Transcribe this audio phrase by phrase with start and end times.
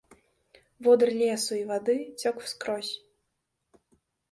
[0.87, 2.93] Водыр лесу і вады цёк скрозь.